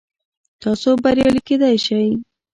[0.61, 2.07] تاسو بریالي کیدی شئ